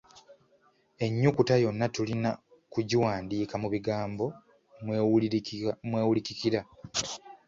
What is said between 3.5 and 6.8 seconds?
mu bigambo mw’ewulikikira.